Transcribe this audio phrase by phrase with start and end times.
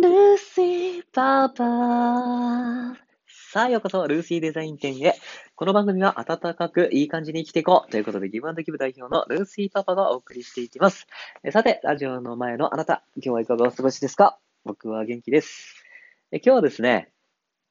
[0.00, 2.96] ルーシーパパ。
[3.26, 5.14] さあ、ようこそ、ルーシーデザイン店へ。
[5.54, 11.06] この番組は温かくいい感じに生きていこうということで、ギブアンドギブ代表のルーシーパパがお送りしていきます。
[11.52, 14.38] さて、ラジオの前のあなた、今日はいかがお過ごしですか？
[14.64, 15.84] 僕は元気です。
[16.32, 17.10] 今日はですね、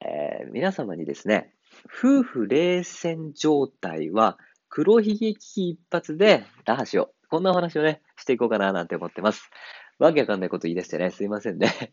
[0.02, 1.56] えー、皆様にですね、
[1.86, 4.38] 夫婦冷戦状態は
[4.70, 7.28] 黒ひげ危機一発で打破しよう。
[7.30, 9.50] こんなお話をね、していこうかななんて思ってます。
[9.98, 11.92] わけわかんないこと言い出してね、すいませんね。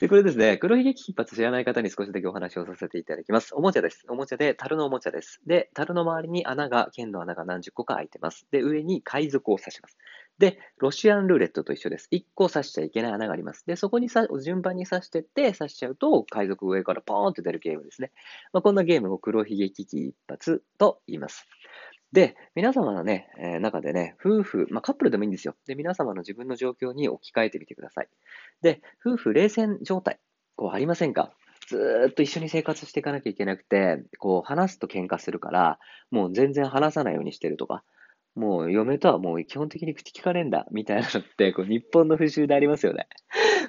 [0.00, 3.54] で、これですね、黒ひげ危機一発知らない方に少しだけお話をさせていただきます。
[3.54, 4.04] おもちゃです。
[4.08, 5.40] おもちゃで、樽のおもちゃです。
[5.46, 8.46] で、樽の周りに穴が、剣の穴が何十個か開いてます。
[8.50, 9.96] で、上に海賊を刺します。
[10.38, 12.08] で、ロシアンルーレットと一緒です。
[12.12, 13.64] 1個刺しちゃいけない穴があります。
[13.66, 18.12] で、そこにさ順番に刺してって、刺しちゃうと、海賊上からポーンって出るゲームですね。
[18.52, 21.46] まあ、こんなゲームを黒ひげ危機一発と言います。
[22.12, 25.54] で、皆様のね、えー、中でね、夫婦、まあ、カップルでもいいんですよ。
[25.66, 28.08] で、皆様の自分の状況に置き換えてみてください。
[28.62, 30.18] で、夫婦冷戦状態、
[30.56, 31.32] こうありませんか？
[31.66, 35.78] ずっと一緒に生活していかなきゃいけなくて、こう話すと喧嘩するから、
[36.10, 37.84] もう全然話さないようにしてるとか、
[38.34, 43.06] もう嫁とはもう基本的に口聞かれんだ、みたいなのって、こう日本の風習でありますよね。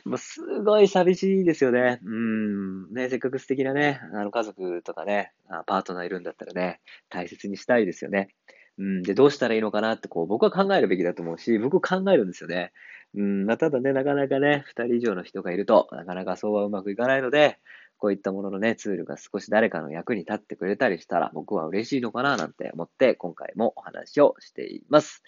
[0.05, 1.99] もうすごい寂しいですよね。
[2.03, 2.93] うん。
[2.93, 5.33] ね、せっかく素敵なね、あの家族とかね、
[5.65, 8.29] パートナーいるんだったらね、大切にしたいですよね。
[8.77, 9.03] うん。
[9.03, 12.71] で、どうしたらいいのかなって、こう、僕は考えるべきだと思うし、僕考えるんですよね。
[13.13, 13.45] うん。
[13.45, 17.59] まあ、ただね、なかなかね、二人以上の人がいると、なかなかそうはうまくいかないので、
[17.97, 25.23] こういったもののね、ツールが少し誰かの役に立ってくれたりしたら、僕は嬉しいのかななんて思って、今回もお話をしています。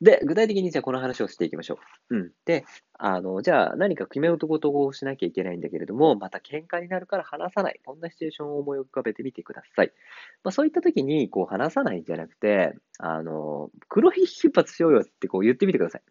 [0.00, 1.78] で、具体的にじゃあこの話をしていきましょ
[2.10, 2.16] う。
[2.16, 2.32] うん。
[2.44, 2.64] で、
[2.98, 7.80] あの、じゃあ何か決め事をしなきゃいけないんだけれども、また喧嘩になるから話さない。
[7.84, 9.92] こんなシチュエーションを思い浮かべてみてください。
[10.44, 16.02] まあそういった時に、こう話さないんじゃなくて、あの、黒ひ出発しようよってこう言ってみてください。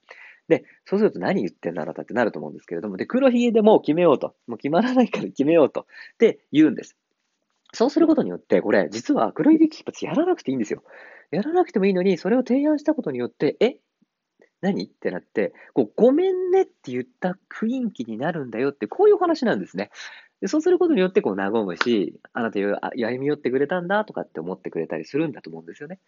[0.48, 4.36] で、そうすると何言ってんだあなたってなると思うんですけれども、で、黒ひげでもう決めようと。
[4.48, 5.82] もう決まらないから決めようと。
[5.82, 5.86] っ
[6.18, 6.98] て言うんです。
[7.76, 10.84] そうすることによって、これ、実は黒ひげ危機一発やらなくていいんですよ。
[11.32, 13.78] やらなくてもいいのに、それを提案したことによって、え
[14.62, 14.86] 何？
[14.86, 19.92] ってなって、こう、ごめんねって言った雰囲気になるんだよって、こういう話なんですね。
[20.42, 26.00] でそうすることによって、こう、和むし、あなた歩み寄ってくれたんだとかって思ってくれたりするんだと思うんですよね。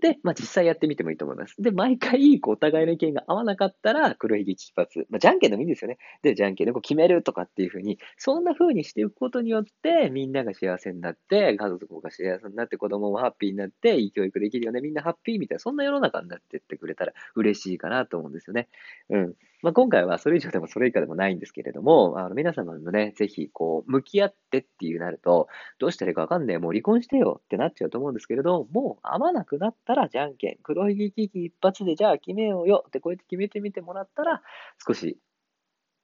[0.00, 1.54] で、まあ、実際やってみてもいいと思います。
[1.58, 5.06] で、毎回、こう、お互いの意見が合わなかったら、黒ひげ一発。
[5.08, 5.98] まあ、じゃんけんでもいいんですよね。
[6.22, 14.80] で、じゃんけんでこう決めるとかっていうふうに、そんな風にしていくことによって、みんなが幸せになって、家族が幸せになって、子供もハッピーになって、いい教育できるよね。
[14.80, 18.68] みんなハッピーみたいな、そんな世の中になってってくれたら嬉しいかなと思うんですよね。
[19.10, 19.34] うん。
[19.64, 25.48] まあ、今回はそれ以上でもそれ以下でもないんですけれども、あの皆様もね、ぜひこう、向き合ってっていうなると、
[25.78, 34.42] どうしたらいいかわかんねえ、もう離婚してよってなっちゃうと思うんですけれど、もう合わなくなったらじゃんけん、黒ひげ危機一発でじゃあ決めようよってこうやって決めてみてもらったら、
[34.86, 35.18] 少し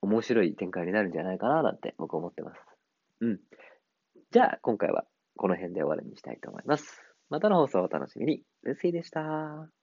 [0.00, 2.60] 面白い展開になるんじゃないかななんて僕思ってます。
[3.20, 3.40] うん。
[4.30, 5.04] じゃあ今回は
[5.36, 7.02] この辺で終わりにしたいと思います。
[7.28, 8.42] またの放送をお楽しみに。
[8.62, 9.79] ルーシーでした。